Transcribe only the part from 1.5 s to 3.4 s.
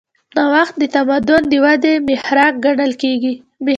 د ودې محرک ګڼل کېږي.